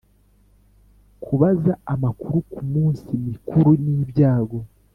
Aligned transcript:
kubaza 1.23 1.73
amakuru 1.93 2.37
ku 2.51 2.61
minsi 2.73 3.07
mikuru 3.27 3.69
n‘ibyago 3.83 4.59